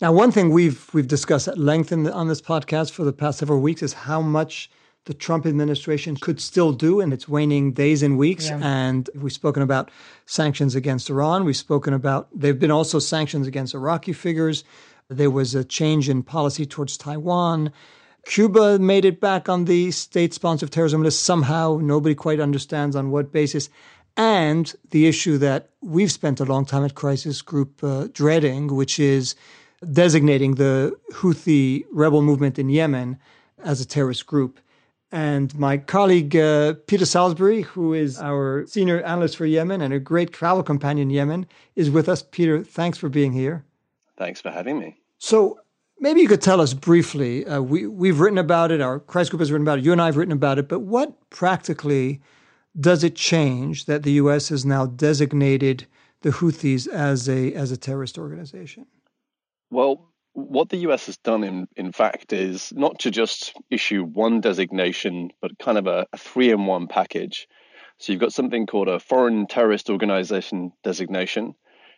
[0.00, 3.38] Now, one thing we've we've discussed at length the, on this podcast for the past
[3.38, 4.68] several weeks is how much
[5.04, 8.48] the Trump administration could still do in its waning days and weeks.
[8.48, 8.60] Yeah.
[8.62, 9.90] And we've spoken about
[10.26, 11.44] sanctions against Iran.
[11.44, 14.64] We've spoken about there have been also sanctions against Iraqi figures.
[15.08, 17.72] There was a change in policy towards Taiwan.
[18.26, 21.78] Cuba made it back on the state sponsored terrorism list somehow.
[21.82, 23.68] Nobody quite understands on what basis.
[24.16, 28.98] And the issue that we've spent a long time at Crisis Group uh, dreading, which
[28.98, 29.34] is
[29.90, 33.18] designating the Houthi rebel movement in Yemen
[33.64, 34.60] as a terrorist group.
[35.10, 39.98] And my colleague, uh, Peter Salisbury, who is our senior analyst for Yemen and a
[39.98, 42.22] great travel companion in Yemen, is with us.
[42.22, 43.64] Peter, thanks for being here.
[44.16, 44.96] Thanks for having me.
[45.18, 45.60] So,
[46.02, 47.46] Maybe you could tell us briefly.
[47.46, 48.80] Uh, we we've written about it.
[48.80, 49.84] Our Crisis Group has written about it.
[49.84, 50.68] You and I have written about it.
[50.68, 52.20] But what practically
[52.80, 54.48] does it change that the U.S.
[54.48, 55.86] has now designated
[56.22, 58.86] the Houthis as a as a terrorist organization?
[59.70, 64.40] Well, what the US has done, in, in fact, is not to just issue one
[64.40, 67.46] designation, but kind of a, a three in one package.
[67.98, 71.54] So you've got something called a foreign terrorist organization designation.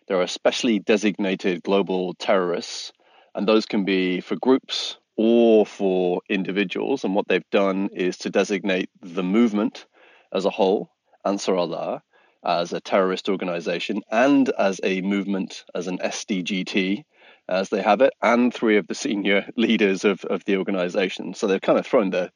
[0.09, 2.93] There are specially designated global terrorists
[3.35, 7.05] and those can be for groups or for individuals.
[7.05, 9.87] And what they've done is to designate the movement
[10.33, 10.91] as a whole,
[11.25, 12.03] Ansar Allah,
[12.45, 17.05] as a terrorist organization and as a movement, as an SDGT,
[17.49, 21.35] as they have it, and three of the senior leaders of, of the organization.
[21.35, 22.31] So they've kind of thrown the,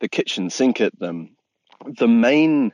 [0.00, 1.36] the kitchen sink at them.
[1.86, 2.72] The main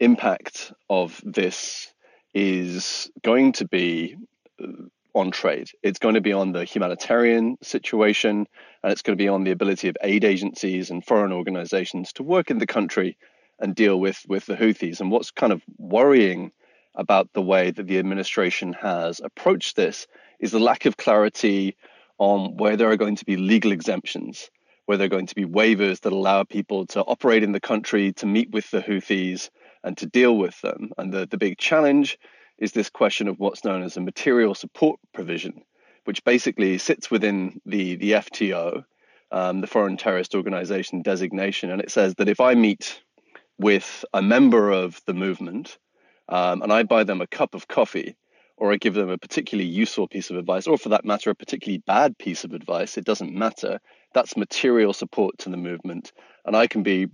[0.00, 1.92] impact of this
[2.34, 4.16] is going to be
[5.16, 5.70] on trade.
[5.82, 8.46] It's going to be on the humanitarian situation,
[8.82, 12.22] and it's going to be on the ability of aid agencies and foreign organizations to
[12.22, 13.16] work in the country
[13.58, 15.00] and deal with, with the Houthis.
[15.00, 16.52] And what's kind of worrying
[16.94, 20.06] about the way that the administration has approached this
[20.38, 21.76] is the lack of clarity
[22.18, 24.50] on where there are going to be legal exemptions,
[24.84, 28.12] where there are going to be waivers that allow people to operate in the country,
[28.12, 29.48] to meet with the Houthis,
[29.82, 30.90] and to deal with them.
[30.98, 32.18] And the, the big challenge
[32.58, 35.62] is this question of what's known as a material support provision,
[36.04, 38.84] which basically sits within the, the FTO,
[39.30, 41.70] um, the Foreign Terrorist Organization designation.
[41.70, 43.02] And it says that if I meet
[43.58, 45.78] with a member of the movement
[46.28, 48.16] um, and I buy them a cup of coffee,
[48.56, 51.34] or I give them a particularly useful piece of advice, or for that matter, a
[51.34, 53.80] particularly bad piece of advice, it doesn't matter.
[54.14, 56.12] That's material support to the movement.
[56.46, 57.08] And I can be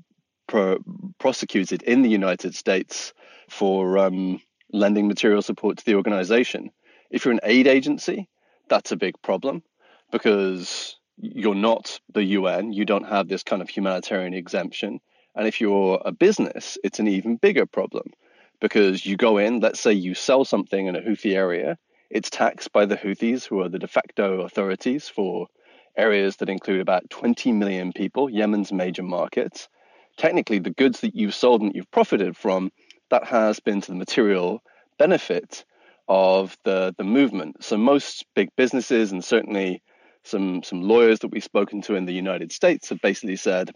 [0.46, 0.78] pro-
[1.18, 3.12] prosecuted in the United States
[3.48, 4.40] for um,
[4.72, 6.70] lending material support to the organization.
[7.10, 8.28] If you're an aid agency,
[8.68, 9.62] that's a big problem
[10.10, 15.00] because you're not the UN, you don't have this kind of humanitarian exemption.
[15.34, 18.12] And if you're a business, it's an even bigger problem
[18.60, 21.78] because you go in, let's say you sell something in a Houthi area,
[22.10, 25.48] it's taxed by the Houthis, who are the de facto authorities for
[25.96, 29.68] areas that include about 20 million people, Yemen's major markets.
[30.16, 32.70] Technically, the goods that you've sold and you've profited from
[33.12, 34.62] that has been to the material
[34.98, 35.64] benefit
[36.08, 37.62] of the, the movement.
[37.62, 39.82] So most big businesses and certainly
[40.24, 43.70] some some lawyers that we've spoken to in the United States have basically said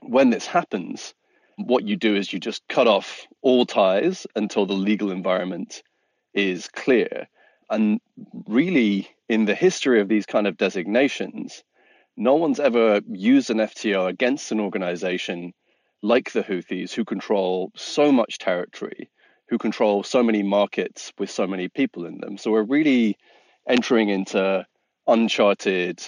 [0.00, 1.12] when this happens,
[1.56, 5.82] what you do is you just cut off all ties until the legal environment
[6.32, 7.26] is clear.
[7.68, 8.00] And
[8.46, 11.64] really, in the history of these kind of designations,
[12.16, 15.52] no one's ever used an FTO against an organization
[16.02, 19.10] like the Houthis, who control so much territory,
[19.48, 22.38] who control so many markets with so many people in them.
[22.38, 23.16] So we're really
[23.68, 24.66] entering into
[25.06, 26.02] uncharted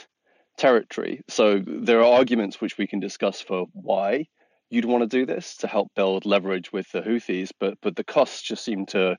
[0.56, 1.22] territory.
[1.28, 4.26] So there are arguments which we can discuss for why
[4.68, 8.04] you'd want to do this to help build leverage with the Houthis, but but the
[8.04, 9.16] costs just seem to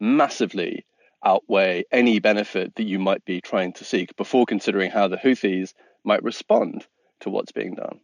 [0.00, 0.86] massively
[1.24, 5.72] outweigh any benefit that you might be trying to seek before considering how the Houthis
[6.04, 6.86] might respond
[7.20, 8.00] to what's being done.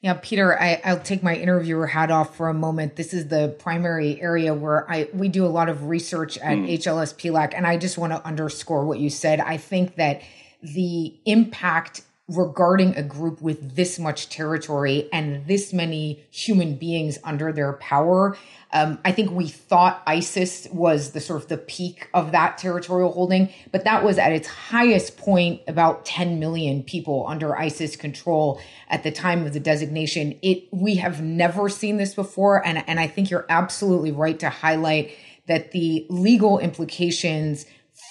[0.00, 2.94] Yeah, Peter, I, will take my interviewer hat off for a moment.
[2.94, 6.78] This is the primary area where I we do a lot of research at mm.
[6.78, 9.40] HLS PLAC, and I just want to underscore what you said.
[9.40, 10.22] I think that
[10.62, 17.52] the impact regarding a group with this much territory and this many human beings under
[17.52, 18.36] their power.
[18.70, 23.12] Um, I think we thought ISIS was the sort of the peak of that territorial
[23.12, 28.60] holding, but that was at its highest point about 10 million people under ISIS control
[28.90, 30.38] at the time of the designation.
[30.42, 34.50] It we have never seen this before, and and I think you're absolutely right to
[34.50, 35.12] highlight
[35.46, 37.64] that the legal implications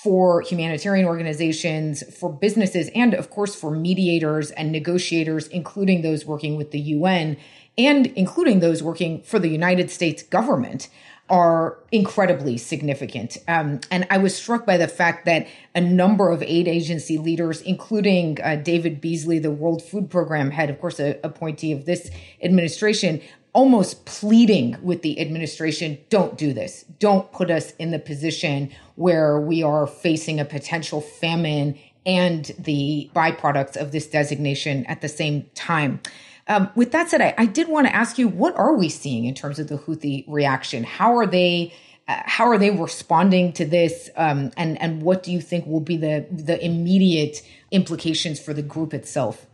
[0.04, 6.56] for humanitarian organizations, for businesses, and of course for mediators and negotiators, including those working
[6.56, 7.38] with the UN
[7.78, 10.89] and including those working for the United States government
[11.30, 13.38] are incredibly significant.
[13.48, 17.62] Um, and I was struck by the fact that a number of aid agency leaders,
[17.62, 22.10] including uh, David Beasley, the World Food Program head, of course, a appointee of this
[22.41, 23.22] administration,
[23.58, 26.86] almost pleading with the administration don't do this.
[26.99, 33.10] Don't put us in the position where we are facing a potential famine and the
[33.16, 35.99] byproducts of this designation at the same time.
[36.47, 39.26] Um, with that said, I, I did want to ask you, what are we seeing
[39.26, 40.84] in terms of the Houthi reaction?
[40.84, 41.74] How are they?
[42.08, 44.12] Uh, how are they responding to this?
[44.16, 47.41] Um, and and what do you think will be the the immediate
[47.72, 49.47] implications for the group itself?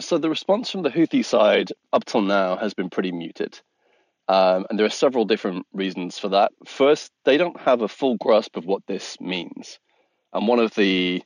[0.00, 3.60] So the response from the Houthi side up till now has been pretty muted.
[4.28, 6.52] Um, and there are several different reasons for that.
[6.66, 9.78] First, they don't have a full grasp of what this means.
[10.32, 11.22] And one of the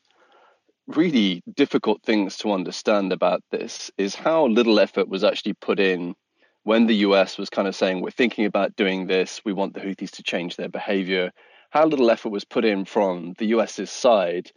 [0.87, 6.15] really difficult things to understand about this is how little effort was actually put in
[6.63, 9.81] when the US was kind of saying, we're thinking about doing this, we want the
[9.81, 11.31] Houthis to change their behavior.
[11.71, 14.51] How little effort was put in from the US's side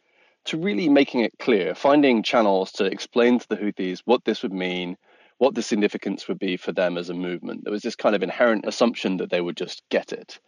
[0.49, 4.53] to really making it clear, finding channels to explain to the Houthis what this would
[4.53, 4.97] mean,
[5.37, 7.63] what the significance would be for them as a movement.
[7.63, 10.39] There was this kind of inherent assumption that they would just get it.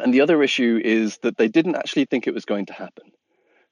[0.00, 3.12] And the other issue is that they didn't actually think it was going to happen.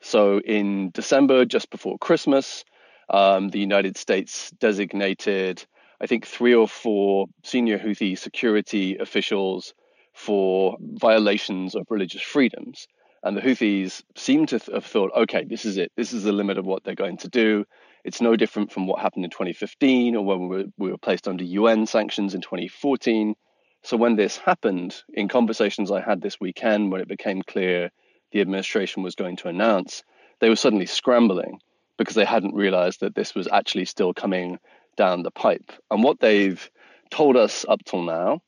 [0.01, 2.64] So in December, just before Christmas,
[3.09, 5.64] um, the United States designated,
[6.01, 9.72] I think, three or four senior Houthi security officials
[10.12, 12.87] for violations of religious freedoms.
[13.22, 15.92] And the Houthis seem to have thought, okay, this is it.
[15.96, 17.66] This is the limit of what they're going to do.
[18.02, 21.28] It's no different from what happened in 2015 or when we were, we were placed
[21.28, 23.34] under UN sanctions in 2014.
[23.82, 27.90] So when this happened, in conversations I had this weekend, when it became clear
[28.32, 30.02] the administration was going to announce,
[30.40, 31.60] they were suddenly scrambling
[31.98, 34.58] because they hadn't realized that this was actually still coming
[34.96, 35.72] down the pipe.
[35.90, 36.70] And what they've
[37.10, 38.40] told us up till now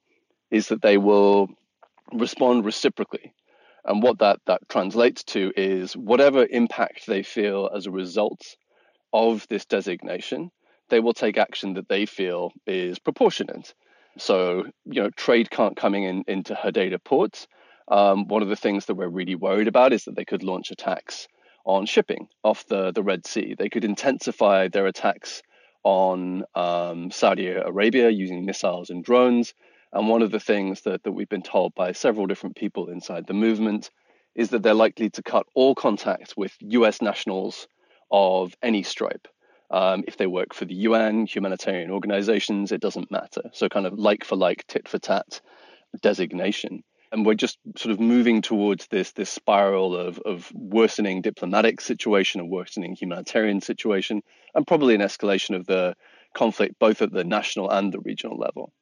[0.51, 1.49] is that they will
[2.13, 3.35] respond reciprocally.
[3.85, 8.43] And what that, that translates to is whatever impact they feel as a result
[9.13, 10.51] of this designation,
[10.89, 13.75] they will take action that they feel is proportionate.
[14.19, 17.47] So, you know, trade can't coming in into Hodeidah ports.
[17.89, 20.71] Um, one of the things that we're really worried about is that they could launch
[20.71, 21.27] attacks
[21.65, 23.55] on shipping off the, the Red Sea.
[23.59, 25.43] They could intensify their attacks
[25.85, 29.55] on um, Saudi Arabia using missiles and drones.
[29.93, 33.27] And one of the things that, that we've been told by several different people inside
[33.27, 33.91] the movement
[34.35, 37.69] is that they're likely to cut all contact with US nationals
[38.11, 39.29] of any stripe.
[39.71, 43.43] Um, if they work for the UN, humanitarian organizations, it doesn't matter.
[43.53, 45.41] So, kind of like for like, tit for tat
[46.01, 46.85] designation.
[47.11, 52.41] And we're just sort of moving towards this this spiral of, of worsening diplomatic situation,
[52.41, 54.23] a worsening humanitarian situation,
[54.55, 55.95] and probably an escalation of the
[56.35, 58.73] conflict both at the national and the regional level.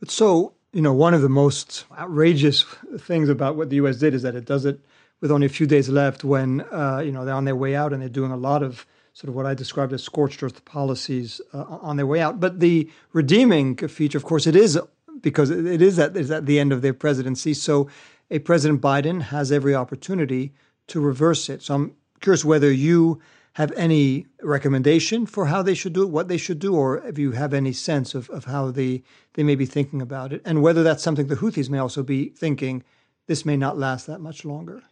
[0.00, 2.64] But so, you know, one of the most outrageous
[2.98, 3.96] things about what the U.S.
[3.96, 4.80] did is that it does it
[5.20, 7.92] with only a few days left when, uh, you know, they're on their way out
[7.92, 11.40] and they're doing a lot of sort of what I described as scorched earth policies
[11.52, 12.38] uh, on their way out.
[12.38, 14.78] But the redeeming feature, of course, it is
[15.20, 17.52] because it is at, is at the end of their presidency.
[17.52, 17.88] So
[18.30, 20.52] a President Biden has every opportunity
[20.86, 21.62] to reverse it.
[21.62, 23.20] So I'm curious whether you
[23.58, 27.18] have any recommendation for how they should do it, what they should do, or if
[27.18, 29.02] you have any sense of, of how they,
[29.34, 32.28] they may be thinking about it, and whether that's something the Houthis may also be
[32.28, 32.84] thinking
[33.26, 34.84] this may not last that much longer.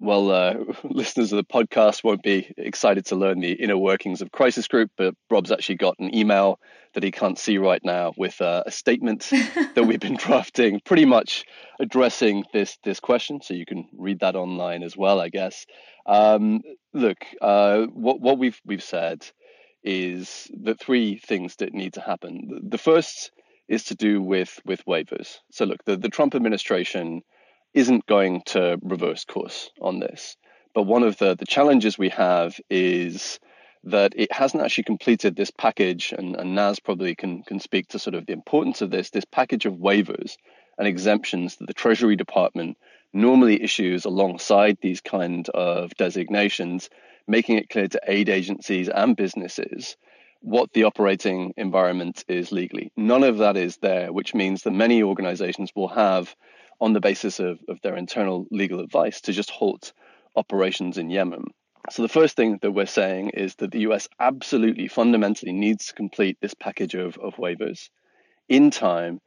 [0.00, 4.32] Well, uh, listeners of the podcast won't be excited to learn the inner workings of
[4.32, 6.58] Crisis Group, but Rob's actually got an email
[6.96, 9.28] that he can't see right now with uh, a statement
[9.74, 11.44] that we've been drafting, pretty much
[11.78, 13.42] addressing this this question.
[13.42, 15.66] So you can read that online as well, I guess.
[16.06, 16.62] Um,
[16.94, 19.26] look, uh, what what we've we've said
[19.84, 22.62] is the three things that need to happen.
[22.66, 23.30] The first
[23.68, 25.36] is to do with with waivers.
[25.52, 27.20] So look, the, the Trump administration
[27.74, 30.38] isn't going to reverse course on this.
[30.74, 33.38] But one of the, the challenges we have is
[33.86, 37.98] that it hasn't actually completed this package, and, and Naz probably can, can speak to
[38.00, 40.36] sort of the importance of this, this package of waivers
[40.76, 42.76] and exemptions that the Treasury Department
[43.12, 46.90] normally issues alongside these kind of designations
[47.28, 49.96] making it clear to aid agencies and businesses
[50.40, 52.92] what the operating environment is legally.
[52.96, 56.34] None of that is there, which means that many organizations will have,
[56.80, 59.92] on the basis of, of their internal legal advice, to just halt
[60.36, 61.46] operations in Yemen.
[61.90, 65.94] So the first thing that we're saying is that the US absolutely fundamentally needs to
[65.94, 67.90] complete this package of, of waivers
[68.48, 69.20] in time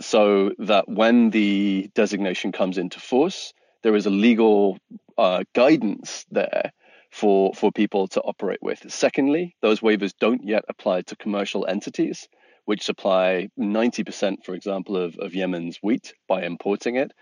[0.00, 3.52] so that when the designation comes into force,
[3.82, 4.78] there is a legal
[5.16, 6.72] uh, guidance there
[7.10, 8.84] for, for people to operate with.
[8.88, 12.28] Secondly, those waivers don't yet apply to commercial entities,
[12.64, 17.12] which supply 90%, for example, of, of Yemen's wheat by importing it.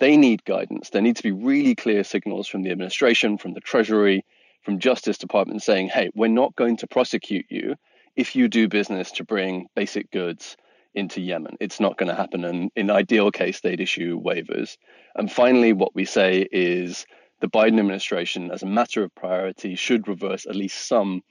[0.00, 0.90] They need guidance.
[0.90, 4.24] There need to be really clear signals from the administration, from the Treasury,
[4.62, 7.74] from Justice Department saying, hey, we're not going to prosecute you
[8.16, 10.56] if you do business to bring basic goods
[10.94, 11.56] into Yemen.
[11.60, 12.44] It's not going to happen.
[12.44, 14.76] And in ideal case, they'd issue waivers.
[15.14, 17.06] And finally, what we say is
[17.40, 21.22] the Biden administration, as a matter of priority, should reverse at least some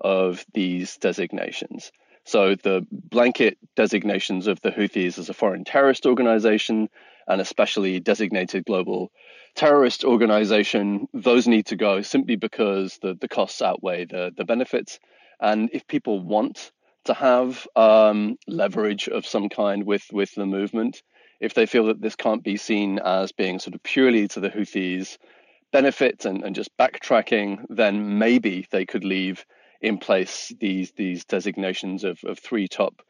[0.00, 1.92] of these designations.
[2.24, 6.88] So the blanket designations of the Houthis as a foreign terrorist organization
[7.26, 9.10] and especially designated global
[9.54, 14.98] terrorist organization, those need to go simply because the, the costs outweigh the, the benefits.
[15.40, 16.72] And if people want
[17.04, 21.02] to have um, leverage of some kind with, with the movement,
[21.40, 24.48] if they feel that this can't be seen as being sort of purely to the
[24.50, 25.18] Houthis'
[25.72, 29.44] benefit and, and just backtracking, then maybe they could leave
[29.80, 33.02] in place these these designations of, of three top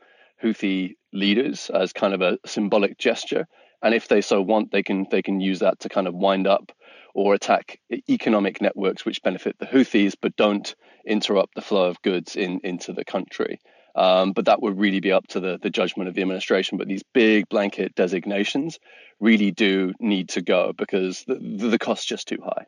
[0.43, 3.47] Houthi leaders as kind of a symbolic gesture.
[3.83, 6.47] And if they so want, they can they can use that to kind of wind
[6.47, 6.73] up
[7.15, 10.75] or attack economic networks which benefit the Houthis but don't
[11.07, 13.61] interrupt the flow of goods in into the country.
[13.95, 16.79] Um, but that would really be up to the, the judgment of the administration.
[16.79, 18.79] But these big blanket designations
[19.21, 22.65] really do need to go because the, the cost's just too high.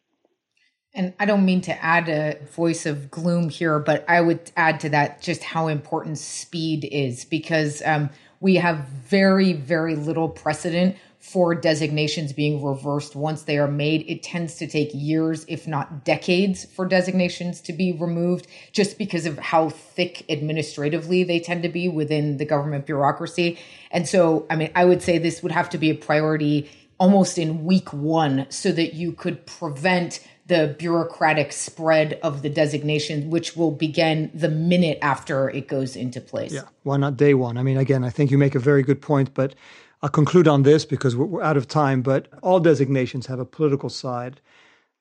[0.95, 4.79] And I don't mean to add a voice of gloom here, but I would add
[4.81, 8.11] to that just how important speed is because um,
[8.41, 14.05] we have very, very little precedent for designations being reversed once they are made.
[14.07, 19.25] It tends to take years, if not decades, for designations to be removed just because
[19.25, 23.59] of how thick administratively they tend to be within the government bureaucracy.
[23.91, 27.39] And so, I mean, I would say this would have to be a priority almost
[27.39, 33.57] in week one so that you could prevent the bureaucratic spread of the designation, which
[33.57, 36.53] will begin the minute after it goes into place.
[36.53, 37.57] Yeah, why not day one?
[37.57, 39.55] I mean, again, I think you make a very good point, but
[40.03, 42.03] I'll conclude on this because we're out of time.
[42.03, 44.41] But all designations have a political side.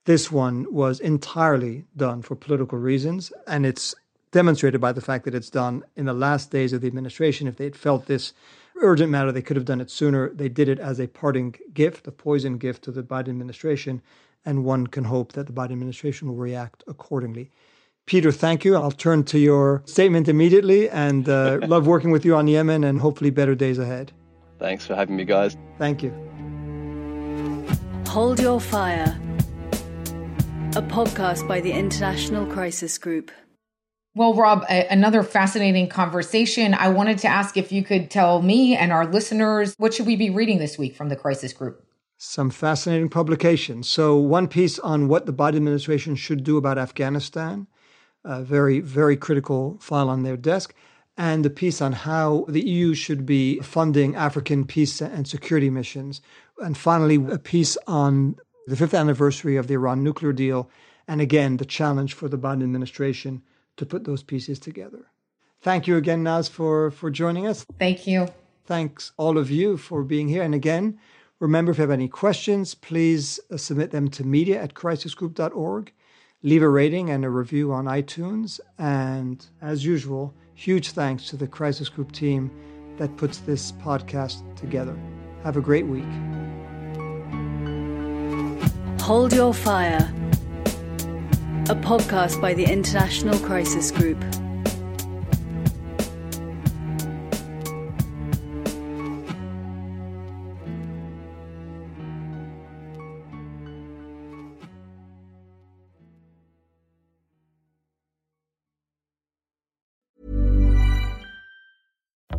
[0.05, 3.95] This one was entirely done for political reasons, and it's
[4.31, 7.47] demonstrated by the fact that it's done in the last days of the administration.
[7.47, 8.33] If they had felt this
[8.81, 10.29] urgent matter, they could have done it sooner.
[10.29, 14.01] They did it as a parting gift, a poison gift to the Biden administration
[14.45, 17.51] and one can hope that the Biden administration will react accordingly.
[18.05, 18.75] Peter, thank you.
[18.75, 22.99] I'll turn to your statement immediately and uh, love working with you on Yemen and
[22.99, 24.11] hopefully better days ahead.
[24.59, 25.57] Thanks for having me, guys.
[25.77, 26.11] Thank you.
[28.07, 29.19] Hold Your Fire,
[30.75, 33.31] a podcast by the International Crisis Group.
[34.15, 36.75] Well, Rob, a- another fascinating conversation.
[36.75, 40.15] I wanted to ask if you could tell me and our listeners what should we
[40.15, 41.83] be reading this week from the Crisis Group?
[42.23, 43.89] some fascinating publications.
[43.89, 47.67] So, one piece on what the Biden administration should do about Afghanistan,
[48.23, 50.73] a very, very critical file on their desk,
[51.17, 56.21] and a piece on how the EU should be funding African peace and security missions.
[56.59, 58.35] And finally, a piece on
[58.67, 60.69] the fifth anniversary of the Iran nuclear deal,
[61.07, 63.41] and again, the challenge for the Biden administration
[63.77, 65.07] to put those pieces together.
[65.61, 67.65] Thank you again, Naz, for, for joining us.
[67.77, 68.27] Thank you.
[68.65, 70.43] Thanks all of you for being here.
[70.43, 70.99] And again,
[71.43, 75.91] Remember, if you have any questions, please uh, submit them to media at crisisgroup.org.
[76.41, 78.61] Leave a rating and a review on iTunes.
[78.79, 82.51] And as usual, huge thanks to the Crisis Group team
[82.97, 84.97] that puts this podcast together.
[85.43, 86.03] Have a great week.
[89.01, 90.13] Hold Your Fire,
[91.69, 94.23] a podcast by the International Crisis Group.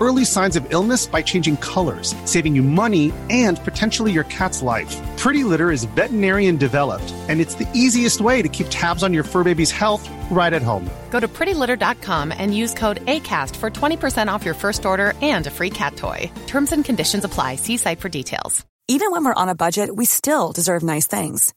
[0.00, 4.96] early signs of illness by changing colors, saving you money and potentially your cat's life.
[5.18, 9.24] Pretty Litter is veterinarian developed, and it's the easiest way to keep tabs on your
[9.24, 10.88] fur baby's health right at home.
[11.10, 15.50] Go to prettylitter.com and use code ACAST for 20% off your first order and a
[15.50, 16.30] free cat toy.
[16.46, 17.56] Terms and conditions apply.
[17.56, 18.64] See site for details.
[18.88, 21.54] Even when we're on a budget, we still deserve nice things.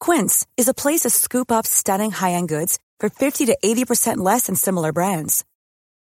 [0.00, 4.16] Quince is a place to scoop up stunning high end goods for 50 to 80%
[4.16, 5.44] less than similar brands.